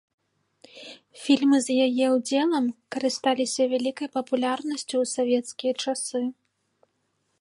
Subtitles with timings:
[1.23, 2.65] Фільмы з яе ўдзелам
[2.95, 6.23] карысталіся вялікай папулярнасцю ў савецкія часы.